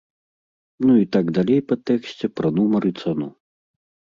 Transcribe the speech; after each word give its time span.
Ну 0.85 0.95
і 1.01 1.05
так 1.17 1.25
далей 1.39 1.61
па 1.73 1.79
тэксце 1.91 2.25
пра 2.41 2.49
нумар 2.59 2.83
і 2.93 2.95
цану. 3.03 3.29